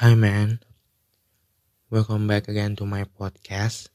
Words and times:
Hi 0.00 0.16
man, 0.16 0.64
welcome 1.92 2.24
back 2.24 2.48
again 2.48 2.72
to 2.80 2.88
my 2.88 3.04
podcast. 3.04 3.92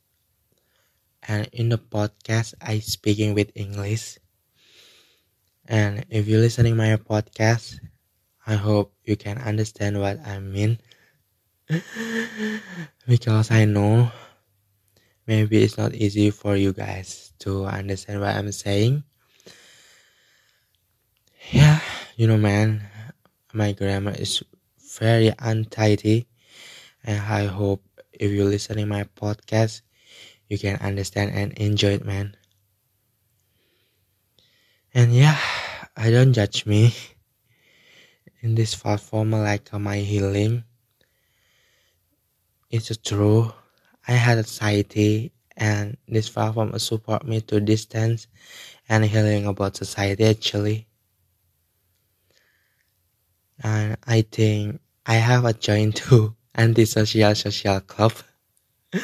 And 1.25 1.49
in 1.49 1.73
the 1.73 1.81
podcast, 1.81 2.53
I 2.61 2.77
speaking 2.77 3.33
with 3.33 3.49
English. 3.57 4.21
And 5.65 6.05
if 6.13 6.29
you're 6.29 6.45
listening 6.45 6.77
my 6.77 6.93
podcast, 7.01 7.81
I 8.45 8.53
hope 8.53 8.93
you 9.01 9.17
can 9.17 9.41
understand 9.41 9.97
what 9.97 10.21
I 10.21 10.37
mean. 10.37 10.77
because 13.09 13.49
I 13.49 13.65
know 13.65 14.13
maybe 15.25 15.65
it's 15.65 15.81
not 15.81 15.97
easy 15.97 16.29
for 16.29 16.53
you 16.53 16.69
guys 16.69 17.33
to 17.49 17.65
understand 17.65 18.21
what 18.21 18.37
I'm 18.37 18.53
saying. 18.53 19.01
Yeah, 21.49 21.81
you 22.13 22.29
know, 22.29 22.37
man, 22.37 22.85
my 23.57 23.73
grammar 23.73 24.13
is 24.13 24.45
very 24.99 25.33
untidy, 25.39 26.27
and 27.03 27.21
I 27.21 27.45
hope 27.45 27.83
if 28.13 28.31
you're 28.31 28.45
listening 28.49 28.87
my 28.89 29.05
podcast, 29.05 29.81
you 30.49 30.57
can 30.59 30.77
understand 30.81 31.31
and 31.33 31.53
enjoy 31.53 31.95
it, 31.95 32.05
man. 32.05 32.37
And 34.95 35.13
yeah, 35.13 35.37
I 35.95 36.09
don't 36.09 36.33
judge 36.33 36.65
me 36.65 36.91
in 38.41 38.55
this 38.55 38.73
platform 38.75 39.31
like 39.31 39.73
my 39.73 39.97
healing. 39.97 40.63
It's 42.69 42.95
true. 42.97 43.51
I 44.07 44.11
had 44.11 44.37
anxiety 44.37 45.33
and 45.57 45.97
this 46.07 46.29
platform 46.29 46.77
support 46.77 47.25
me 47.25 47.41
to 47.41 47.59
distance 47.59 48.27
and 48.89 49.05
healing 49.05 49.47
about 49.47 49.77
society 49.77 50.25
actually. 50.25 50.87
And 53.61 53.97
I 54.07 54.21
think 54.21 54.79
I 55.05 55.15
have 55.21 55.45
a 55.45 55.53
join 55.53 55.91
to 56.09 56.33
antisocial 56.57 57.35
social 57.35 57.79
club. 57.81 58.13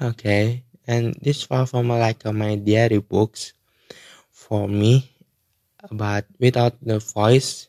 okay, 0.00 0.62
and 0.86 1.18
this 1.20 1.44
platform 1.46 1.88
like 1.88 2.24
uh, 2.24 2.32
my 2.32 2.54
diary 2.54 2.98
books 2.98 3.52
for 4.30 4.68
me, 4.68 5.10
but 5.90 6.26
without 6.38 6.78
the 6.80 7.00
voice. 7.00 7.66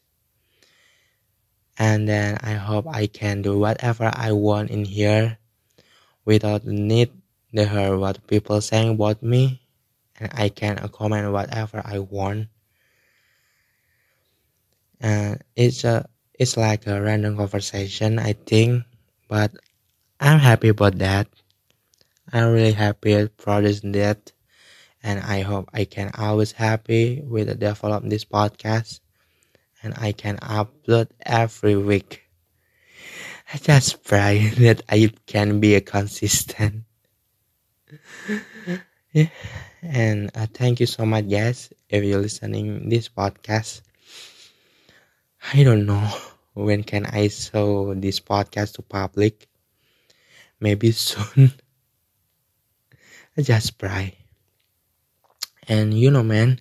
And 1.78 2.08
then 2.08 2.38
I 2.42 2.54
hope 2.54 2.86
I 2.88 3.08
can 3.08 3.42
do 3.42 3.58
whatever 3.60 4.12
I 4.14 4.32
want 4.32 4.70
in 4.70 4.86
here 4.86 5.40
without 6.24 6.64
the 6.64 6.72
need 6.72 7.12
to 7.54 7.68
hear 7.68 7.98
what 7.98 8.28
people 8.28 8.62
saying 8.62 8.92
about 8.96 9.24
me. 9.24 9.60
And 10.20 10.32
I 10.34 10.50
can 10.50 10.78
comment 10.94 11.34
whatever 11.34 11.82
I 11.84 12.00
want 12.00 12.48
and 15.00 15.42
it's 15.56 15.84
a 15.84 16.08
it's 16.34 16.58
like 16.58 16.88
a 16.88 17.02
random 17.02 17.38
conversation 17.38 18.20
I 18.20 18.34
think 18.34 18.84
but 19.28 19.52
I'm 20.20 20.40
happy 20.40 20.70
about 20.70 20.98
that 21.00 21.28
I'm 22.32 22.52
really 22.52 22.74
happy 22.74 23.30
for 23.38 23.62
this 23.62 23.82
that 23.82 24.32
and 25.04 25.20
I 25.22 25.42
hope 25.42 25.70
I 25.74 25.86
can 25.86 26.12
always 26.18 26.52
happy 26.52 27.22
with 27.22 27.48
the 27.48 27.56
develop 27.56 28.04
this 28.06 28.26
podcast 28.26 29.00
and 29.84 29.94
I 29.98 30.12
can 30.12 30.38
upload 30.38 31.10
every 31.22 31.76
week. 31.76 32.24
I 33.54 33.58
just 33.58 34.04
pray 34.04 34.48
that 34.66 34.82
I 34.90 35.14
can 35.28 35.60
be 35.60 35.76
a 35.76 35.82
consistent. 35.82 36.84
yeah. 39.14 39.30
And 39.84 40.32
uh, 40.34 40.48
thank 40.52 40.80
you 40.80 40.88
so 40.88 41.06
much, 41.06 41.30
guys, 41.30 41.70
if 41.88 42.04
you're 42.04 42.20
listening 42.20 42.90
this 42.90 43.08
podcast. 43.08 43.82
I 45.54 45.64
don't 45.64 45.86
know 45.86 46.10
when 46.54 46.84
can 46.84 47.06
I 47.06 47.30
show 47.30 47.94
this 47.94 48.20
podcast 48.20 48.74
to 48.74 48.82
public. 48.82 49.48
Maybe 50.60 50.92
soon. 50.92 51.54
I 53.38 53.42
just 53.42 53.78
pray. 53.78 54.18
And 55.68 55.94
you 55.94 56.12
know, 56.12 56.24
man, 56.24 56.60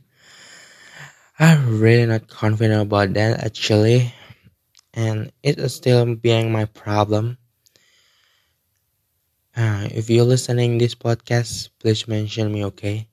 I'm 1.38 1.80
really 1.80 2.06
not 2.06 2.28
confident 2.28 2.82
about 2.82 3.14
that 3.14 3.44
actually, 3.44 4.12
and 4.94 5.32
it 5.42 5.58
is 5.58 5.74
still 5.74 6.14
being 6.14 6.52
my 6.52 6.66
problem. 6.66 7.38
Uh, 9.56 9.88
if 9.90 10.10
you're 10.10 10.24
listening 10.24 10.78
this 10.78 10.94
podcast, 10.94 11.70
please 11.78 12.06
mention 12.08 12.52
me, 12.52 12.64
okay? 12.66 13.08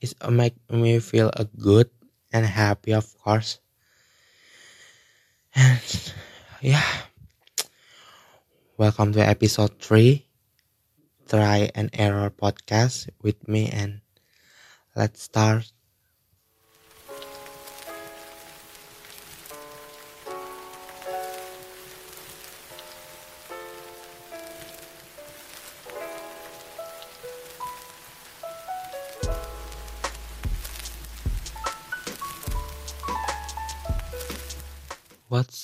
It 0.00 0.14
make 0.30 0.54
me 0.70 0.98
feel 0.98 1.30
good 1.56 1.90
and 2.32 2.44
happy, 2.44 2.92
of 2.92 3.16
course. 3.18 3.60
And 5.58 6.12
yeah, 6.62 6.86
welcome 8.78 9.12
to 9.12 9.20
episode 9.20 9.82
three, 9.82 10.26
try 11.28 11.70
and 11.74 11.90
error 11.92 12.30
podcast 12.30 13.10
with 13.22 13.48
me, 13.48 13.68
and 13.68 14.00
let's 14.94 15.22
start. 15.22 15.72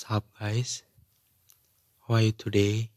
Up, 0.07 0.23
guys? 0.39 0.83
How 2.07 2.13
are 2.13 2.21
you 2.21 2.31
today? 2.31 2.91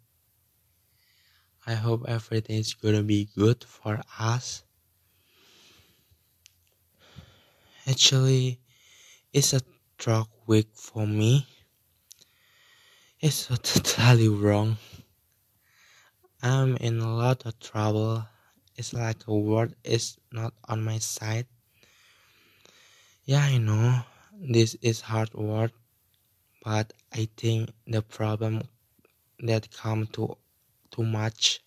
I 1.66 1.72
hope 1.72 2.04
everything 2.06 2.56
is 2.60 2.74
gonna 2.74 3.02
be 3.02 3.30
good 3.34 3.64
for 3.64 4.02
us. 4.20 4.62
Actually, 7.88 8.60
it's 9.32 9.54
a 9.54 9.62
drug 9.96 10.28
week 10.46 10.68
for 10.74 11.06
me. 11.06 11.46
It's 13.20 13.46
totally 13.62 14.28
wrong. 14.28 14.76
I'm 16.42 16.76
in 16.76 17.00
a 17.00 17.16
lot 17.16 17.46
of 17.46 17.58
trouble. 17.58 18.28
It's 18.76 18.92
like 18.92 19.24
the 19.24 19.32
world 19.32 19.72
is 19.82 20.18
not 20.30 20.52
on 20.68 20.84
my 20.84 20.98
side. 20.98 21.46
Yeah, 23.24 23.40
I 23.40 23.56
know 23.56 24.04
this 24.36 24.76
is 24.82 25.00
hard 25.00 25.32
word 25.32 25.72
but 26.68 26.92
I 27.14 27.26
think 27.34 27.70
the 27.86 28.02
problem 28.02 28.60
that 29.40 29.70
come 29.72 30.06
to 30.08 30.36
too 30.90 31.02
much 31.02 31.60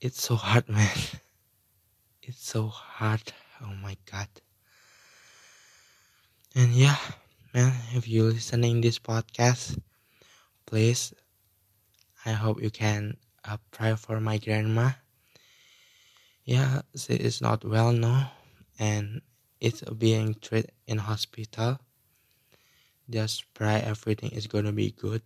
it's 0.00 0.22
so 0.22 0.34
hard 0.34 0.66
man. 0.76 0.96
It's 2.22 2.42
so 2.42 2.68
hard. 2.68 3.20
Oh 3.60 3.74
my 3.82 3.98
god. 4.10 4.28
And 6.56 6.72
yeah 6.72 6.96
man 7.52 7.74
if 7.92 8.08
you're 8.08 8.32
listening 8.32 8.80
this 8.80 8.98
podcast 8.98 9.78
please 10.64 11.12
I 12.24 12.32
hope 12.32 12.62
you 12.62 12.70
can 12.70 13.18
uh, 13.44 13.58
pray 13.72 13.94
for 13.94 14.20
my 14.20 14.38
grandma. 14.38 14.92
Yeah 16.46 16.80
she 16.96 17.12
is 17.12 17.42
not 17.42 17.62
well 17.62 17.92
now 17.92 18.32
and 18.78 19.20
it's 19.60 19.82
being 19.82 20.34
treated 20.40 20.72
in 20.86 20.96
hospital 20.96 21.78
just 23.10 23.52
pray 23.54 23.80
everything 23.80 24.30
is 24.30 24.46
gonna 24.46 24.72
be 24.72 24.90
good. 24.92 25.22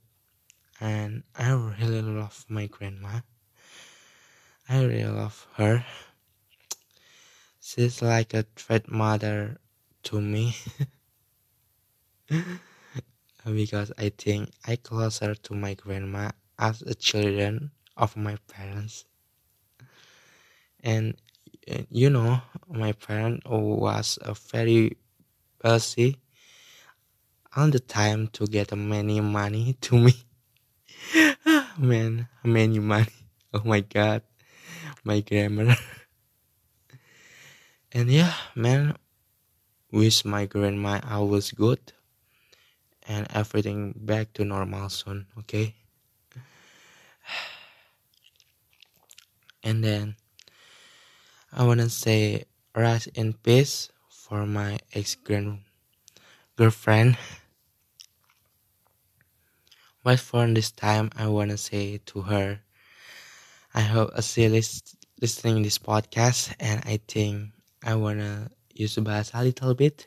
And 0.81 1.25
i 1.35 1.53
really 1.53 2.03
love 2.03 2.45
my 2.49 2.67
grandma. 2.67 3.21
I 4.69 4.83
really 4.85 5.05
love 5.07 5.47
her. 5.55 5.85
She's 7.61 8.03
like 8.03 8.35
a 8.35 8.43
third 8.57 8.89
mother 8.89 9.59
to 10.05 10.21
me. 10.21 10.55
Because 13.47 13.93
i 13.97 14.09
think 14.11 14.51
i 14.67 14.75
closer 14.75 15.35
to 15.35 15.55
my 15.55 15.75
grandma 15.75 16.33
as 16.59 16.83
a 16.83 16.95
children 16.95 17.71
of 17.97 18.17
my 18.17 18.37
parents. 18.49 19.05
And 20.81 21.17
you 21.89 22.11
know 22.11 22.41
my 22.69 22.93
parent 22.93 23.43
was 23.47 24.19
a 24.23 24.35
very 24.35 24.97
wealthy 25.63 26.19
all 27.57 27.71
the 27.71 27.81
time 27.81 28.29
to 28.29 28.47
get 28.47 28.77
many 28.77 29.21
money 29.21 29.75
to 29.81 29.97
me. 29.97 30.13
Ah, 31.47 31.73
man, 31.79 32.29
many 32.45 32.79
money. 32.79 33.09
Oh 33.55 33.63
my 33.65 33.81
god, 33.81 34.21
my 35.03 35.21
grammar. 35.21 35.73
and 37.93 38.11
yeah, 38.11 38.35
man, 38.55 38.99
wish 39.91 40.27
my 40.27 40.45
grandma 40.45 41.01
always 41.09 41.53
good 41.53 41.81
and 43.09 43.27
everything 43.33 43.95
back 43.97 44.35
to 44.35 44.45
normal 44.45 44.91
soon, 44.91 45.27
okay? 45.39 45.75
And 49.65 49.83
then 49.83 50.17
I 51.51 51.65
wanna 51.65 51.89
say 51.89 52.45
rest 52.77 53.09
in 53.15 53.33
peace 53.33 53.89
for 54.11 54.45
my 54.45 54.79
ex 54.93 55.17
girlfriend. 56.57 57.17
But 60.07 60.21
for 60.21 60.47
this 60.47 60.71
time, 60.71 61.11
I 61.17 61.27
wanna 61.27 61.59
say 61.59 61.99
to 62.15 62.23
her, 62.31 62.61
I 63.75 63.81
hope 63.81 64.11
uh, 64.15 64.23
she 64.23 64.47
lis- 64.49 64.95
listening 65.21 65.65
this 65.65 65.79
podcast, 65.83 66.55
and 66.61 66.79
I 66.87 67.01
think 67.09 67.51
I 67.83 67.97
wanna 67.97 68.53
use 68.71 68.95
bahasa 69.03 69.43
a 69.43 69.43
little 69.43 69.75
bit 69.75 70.07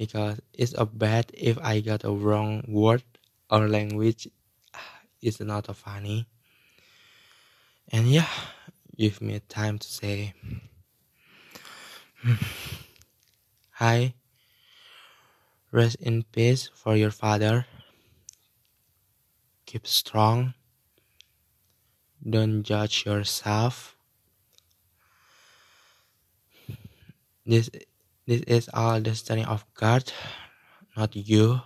because 0.00 0.40
it's 0.54 0.72
a 0.78 0.86
bad 0.86 1.30
if 1.36 1.58
I 1.60 1.80
got 1.80 2.04
a 2.04 2.10
wrong 2.10 2.64
word 2.66 3.04
or 3.50 3.68
language. 3.68 4.26
It's 5.20 5.40
not 5.40 5.68
funny. 5.76 6.24
And 7.92 8.08
yeah, 8.08 8.32
give 8.96 9.20
me 9.20 9.40
time 9.48 9.78
to 9.78 9.86
say 9.86 10.32
hmm, 12.22 12.40
hi. 13.72 14.14
Rest 15.72 15.96
in 16.00 16.24
peace 16.24 16.70
for 16.74 16.96
your 16.96 17.10
father. 17.10 17.66
Keep 19.68 19.86
strong. 19.86 20.54
Don't 22.24 22.62
judge 22.62 23.04
yourself. 23.04 23.98
This 27.44 27.68
this 28.24 28.40
is 28.48 28.70
all 28.72 28.98
destiny 29.04 29.44
of 29.44 29.68
God, 29.76 30.08
not 30.96 31.12
you. 31.14 31.60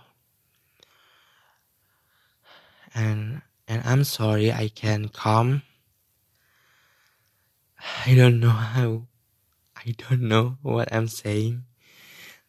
And 2.93 3.41
and 3.71 3.81
I'm 3.87 4.03
sorry 4.03 4.51
I 4.51 4.67
can't 4.67 5.07
come. 5.13 5.63
I 8.05 8.15
don't 8.15 8.41
know 8.41 8.51
how. 8.51 9.07
I 9.79 9.95
don't 9.95 10.27
know 10.27 10.57
what 10.61 10.91
I'm 10.91 11.07
saying. 11.07 11.63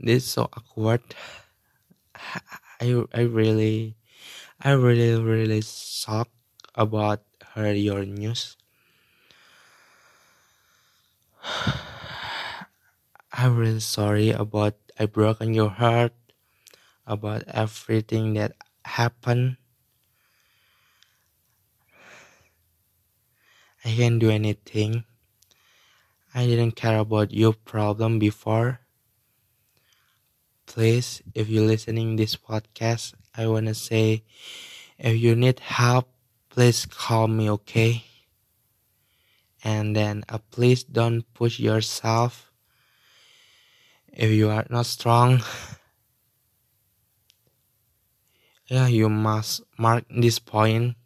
This 0.00 0.26
is 0.26 0.30
so 0.34 0.50
awkward. 0.50 1.14
I 2.82 3.06
I 3.14 3.20
really 3.30 3.94
I 4.64 4.72
really 4.72 5.20
really 5.20 5.60
shocked 5.60 6.32
about 6.74 7.20
her 7.52 7.70
your 7.74 8.04
news. 8.04 8.56
I'm 13.30 13.56
really 13.56 13.80
sorry 13.84 14.30
about 14.30 14.74
I 14.98 15.04
broken 15.04 15.52
your 15.52 15.68
heart 15.68 16.14
about 17.06 17.44
everything 17.46 18.32
that 18.40 18.56
happened. 18.86 19.58
I 23.84 23.92
can't 23.92 24.18
do 24.18 24.30
anything. 24.30 25.04
I 26.34 26.46
didn't 26.46 26.72
care 26.72 26.98
about 26.98 27.32
your 27.36 27.52
problem 27.52 28.18
before. 28.18 28.80
Please, 30.64 31.20
if 31.34 31.50
you're 31.50 31.68
listening 31.68 32.16
this 32.16 32.34
podcast, 32.34 33.12
I 33.36 33.46
wanna 33.46 33.74
say 33.74 34.22
if 34.98 35.20
you 35.20 35.34
need 35.34 35.60
help, 35.60 36.08
please 36.50 36.86
call 36.86 37.26
me, 37.28 37.50
okay? 37.50 38.04
And 39.62 39.96
then 39.96 40.24
uh, 40.28 40.38
please 40.50 40.84
don't 40.84 41.22
push 41.34 41.58
yourself 41.58 42.52
if 44.12 44.30
you 44.30 44.50
are 44.50 44.66
not 44.70 44.86
strong. 44.86 45.42
yeah, 48.66 48.86
you 48.86 49.08
must 49.08 49.62
mark 49.78 50.04
this 50.08 50.38
point. 50.38 50.96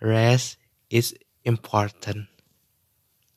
Rest 0.00 0.58
is 0.90 1.14
important. 1.44 2.28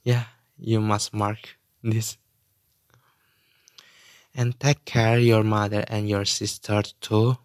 Yeah, 0.04 0.26
you 0.58 0.82
must 0.82 1.14
mark 1.14 1.58
this. 1.82 2.18
And 4.36 4.60
take 4.60 4.84
care 4.84 5.20
your 5.20 5.44
mother 5.44 5.86
and 5.88 6.10
your 6.10 6.26
sister 6.26 6.82
too. 7.00 7.38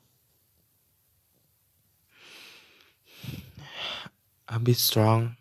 I'll 4.49 4.59
be 4.59 4.73
strong. 4.73 5.37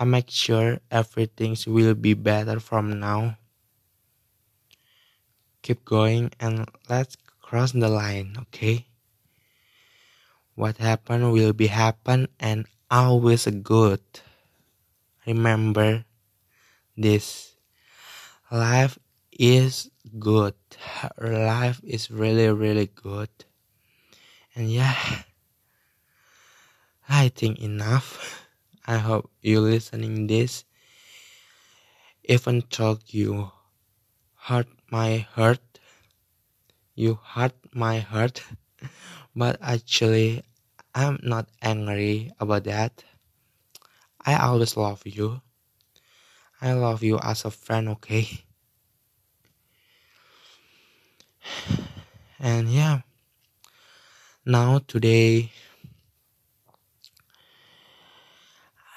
I 0.00 0.04
make 0.04 0.30
sure 0.30 0.80
everything 0.90 1.56
will 1.66 1.92
be 1.94 2.14
better 2.14 2.58
from 2.58 2.98
now. 2.98 3.36
Keep 5.60 5.84
going 5.84 6.32
and 6.40 6.64
let's 6.88 7.16
cross 7.42 7.72
the 7.72 7.88
line, 7.88 8.32
okay? 8.48 8.86
What 10.54 10.78
happened 10.78 11.32
will 11.32 11.52
be 11.52 11.68
happen 11.68 12.28
and 12.40 12.64
always 12.90 13.44
good. 13.44 14.00
Remember 15.26 16.06
this. 16.96 17.56
Life 18.50 18.98
is 19.30 19.90
good. 20.18 20.56
Life 21.20 21.80
is 21.84 22.10
really 22.10 22.48
really 22.48 22.88
good. 22.88 23.28
And 24.56 24.72
yeah. 24.72 24.96
I 27.10 27.28
think 27.28 27.58
enough. 27.58 28.46
I 28.86 28.96
hope 28.98 29.30
you 29.42 29.60
listening 29.60 30.28
this. 30.28 30.64
Even 32.24 32.62
though 32.70 32.98
you 33.08 33.50
hurt 34.36 34.68
my 34.90 35.26
heart, 35.34 35.60
you 36.94 37.18
hurt 37.22 37.52
my 37.74 37.98
heart, 37.98 38.42
but 39.36 39.58
actually 39.60 40.44
I'm 40.94 41.18
not 41.22 41.48
angry 41.60 42.30
about 42.38 42.64
that. 42.64 43.02
I 44.24 44.36
always 44.38 44.76
love 44.76 45.02
you. 45.04 45.42
I 46.62 46.72
love 46.74 47.02
you 47.02 47.18
as 47.18 47.44
a 47.44 47.50
friend, 47.50 47.88
okay? 47.98 48.44
And 52.38 52.70
yeah, 52.72 53.00
now 54.46 54.78
today 54.86 55.52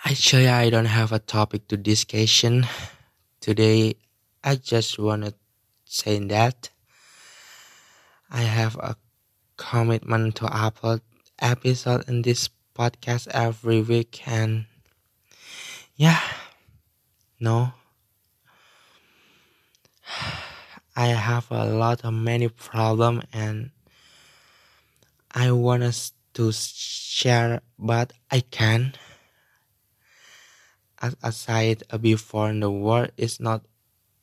Actually, 0.05 0.49
I 0.49 0.69
don't 0.69 0.91
have 0.91 1.13
a 1.13 1.19
topic 1.19 1.69
to 1.69 1.77
discussion. 1.77 2.67
Today, 3.39 3.95
I 4.43 4.57
just 4.57 4.99
want 4.99 5.23
to 5.23 5.33
say 5.85 6.19
that 6.27 6.69
I 8.29 8.41
have 8.41 8.75
a 8.75 8.97
commitment 9.55 10.35
to 10.37 10.45
upload 10.45 10.99
episode 11.39 12.03
in 12.09 12.21
this 12.21 12.49
podcast 12.75 13.29
every 13.29 13.81
week 13.81 14.27
and 14.27 14.65
yeah, 15.95 16.19
no. 17.39 17.71
I 20.97 21.07
have 21.15 21.47
a 21.49 21.63
lot 21.63 22.03
of 22.03 22.13
many 22.13 22.49
problem 22.49 23.23
and 23.31 23.71
I 25.31 25.53
want 25.53 26.11
to 26.33 26.51
share 26.51 27.61
but 27.79 28.11
I 28.29 28.41
can 28.41 28.95
as 31.03 31.17
I 31.21 31.29
said 31.31 31.83
before, 31.99 32.53
the 32.55 32.71
world 32.71 33.11
is 33.17 33.39
not 33.39 33.67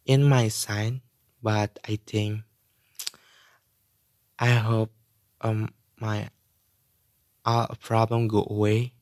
in 0.06 0.24
my 0.24 0.48
sign, 0.48 1.02
but 1.44 1.78
I 1.84 2.00
think 2.06 2.40
I 4.40 4.56
hope 4.56 4.88
um 5.44 5.68
my 6.00 6.32
all 7.44 7.68
problem 7.84 8.28
go 8.28 8.48
away 8.48 8.94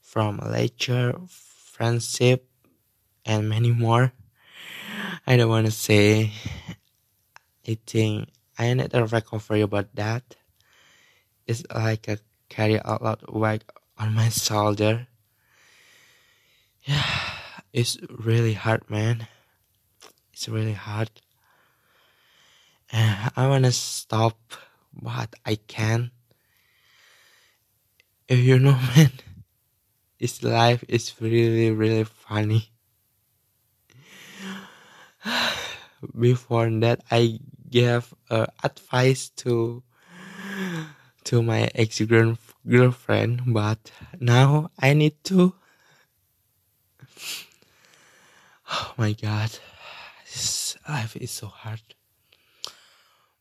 from 0.00 0.42
lecture, 0.42 1.14
friendship, 1.30 2.50
and 3.24 3.48
many 3.48 3.70
more. 3.70 4.12
I 5.26 5.36
don't 5.36 5.48
want 5.48 5.66
to 5.66 5.72
say. 5.72 6.32
I 7.68 7.78
think 7.86 8.28
I 8.58 8.74
need 8.74 8.90
a 8.92 9.06
recovery 9.06 9.62
about 9.62 9.94
that. 9.94 10.34
It's 11.46 11.62
like 11.70 12.08
a 12.08 12.18
carry 12.48 12.82
a 12.82 12.98
lot 12.98 13.22
weight 13.32 13.62
on 13.96 14.14
my 14.14 14.28
shoulder 14.28 15.06
yeah, 16.84 17.04
it's 17.72 17.98
really 18.10 18.54
hard, 18.54 18.88
man. 18.90 19.26
It's 20.32 20.48
really 20.48 20.72
hard. 20.72 21.10
And 22.90 23.30
I 23.36 23.48
wanna 23.48 23.72
stop, 23.72 24.38
but 24.92 25.34
I 25.46 25.56
can't. 25.56 26.10
If 28.28 28.38
you 28.38 28.58
know, 28.58 28.78
man, 28.96 29.12
this 30.18 30.42
life 30.42 30.84
is 30.88 31.14
really, 31.20 31.70
really 31.70 32.04
funny. 32.04 32.70
Before 36.18 36.68
that, 36.68 37.00
I 37.10 37.38
gave 37.70 38.12
uh, 38.28 38.46
advice 38.62 39.30
to 39.46 39.82
to 41.24 41.42
my 41.42 41.70
ex 41.74 42.02
girlfriend, 42.66 43.42
but 43.46 43.92
now 44.18 44.70
I 44.78 44.92
need 44.92 45.22
to 45.24 45.54
Oh 48.92 48.94
my 48.98 49.12
god, 49.12 49.50
this 50.24 50.76
life 50.88 51.16
is 51.16 51.30
so 51.30 51.46
hard. 51.48 51.80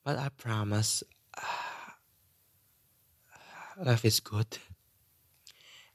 But 0.04 0.18
I 0.18 0.30
promise, 0.30 1.04
uh, 1.38 1.92
life 3.84 4.06
is 4.06 4.20
good. 4.20 4.58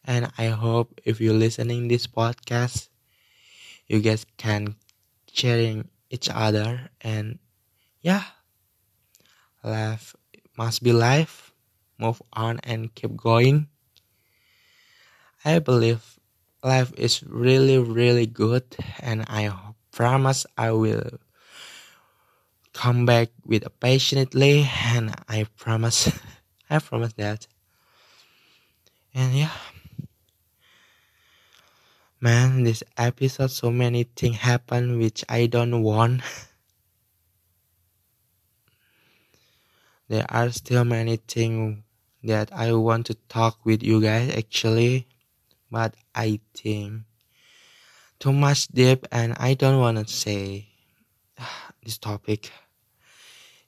And 0.05 0.31
I 0.39 0.47
hope 0.49 1.01
if 1.05 1.21
you're 1.21 1.35
listening 1.35 1.89
this 1.89 2.07
podcast, 2.07 2.89
you 3.89 4.01
guys 4.01 4.27
can 4.37 4.77
sharing 5.33 5.89
each 6.11 6.29
other 6.31 6.91
and 7.01 7.39
yeah, 8.03 8.23
life 9.63 10.15
must 10.57 10.83
be 10.83 10.93
life 10.93 11.53
move 11.99 12.23
on 12.33 12.61
and 12.65 12.95
keep 12.95 13.17
going 13.17 13.69
i 15.45 15.59
believe 15.59 16.16
life 16.67 16.93
is 16.97 17.23
really 17.23 17.79
really 17.79 18.27
good 18.27 18.65
and 19.01 19.25
i 19.29 19.49
promise 19.93 20.45
i 20.59 20.71
will 20.71 21.19
come 22.73 23.07
back 23.07 23.29
with 23.45 23.65
passionately 23.81 24.69
and 24.93 25.15
i 25.29 25.47
promise 25.57 26.11
i 26.71 26.79
promise 26.79 27.13
that. 27.15 27.47
And 29.15 29.33
yeah. 29.35 29.57
Man 32.21 32.65
this 32.65 32.83
episode 32.99 33.51
so 33.51 33.71
many 33.71 34.05
things 34.05 34.37
happen 34.37 34.99
which 34.99 35.25
i 35.29 35.47
don't 35.47 35.83
want. 35.83 36.23
There 40.09 40.27
are 40.29 40.51
still 40.51 40.85
many 40.85 41.17
things 41.17 41.83
that 42.23 42.53
I 42.53 42.73
want 42.75 43.07
to 43.07 43.15
talk 43.29 43.59
with 43.67 43.83
you 43.83 44.01
guys 44.01 44.31
actually, 44.31 45.09
but 45.71 45.95
I 46.15 46.41
think 46.55 47.03
too 48.19 48.33
much 48.33 48.69
deep 48.69 49.07
and 49.13 49.35
I 49.39 49.55
don't 49.55 49.81
want 49.81 49.99
to 49.99 50.07
say 50.13 50.69
this 51.85 51.99
topic. 51.99 52.51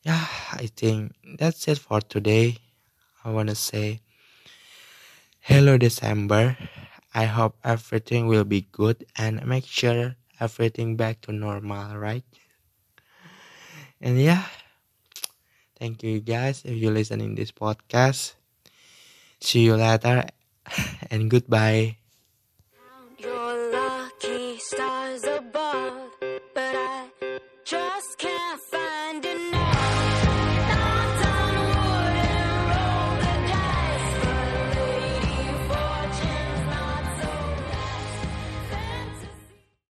Yeah, 0.02 0.26
I 0.52 0.66
think 0.74 1.14
that's 1.38 1.68
it 1.68 1.78
for 1.78 2.00
today. 2.00 2.58
I 3.24 3.30
want 3.30 3.48
to 3.50 3.54
say 3.54 4.00
hello 5.40 5.76
December. 5.78 6.56
I 7.14 7.24
hope 7.24 7.56
everything 7.64 8.26
will 8.28 8.44
be 8.44 8.62
good 8.72 9.04
and 9.16 9.44
make 9.46 9.66
sure 9.66 10.16
everything 10.40 10.96
back 10.96 11.20
to 11.22 11.32
normal, 11.32 11.96
right? 11.98 12.24
And 14.00 14.20
yeah, 14.20 14.44
Thank 15.78 16.02
you 16.02 16.20
guys 16.20 16.62
if 16.64 16.76
you 16.76 16.90
listening 16.90 17.34
this 17.34 17.52
podcast. 17.52 18.34
See 19.40 19.64
you 19.64 19.74
later 19.76 20.24
and 21.10 21.30
goodbye. 21.30 21.98